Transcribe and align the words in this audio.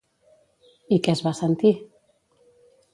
I 0.97 0.99
què 1.07 1.15
es 1.15 1.23
va 1.29 1.35
sentir? 1.43 1.75